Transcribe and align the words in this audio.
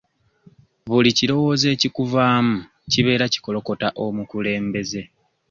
Buli 0.89 1.09
kirowoozo 1.17 1.65
ekikuvamu 1.75 2.55
kibeera 2.91 3.25
kikolokota 3.33 3.87
omukulembeze. 4.05 5.01